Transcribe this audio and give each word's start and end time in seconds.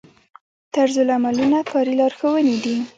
طرزالعملونه 0.73 1.59
کاري 1.71 1.93
لارښوونې 1.99 2.55
دي 2.63 2.75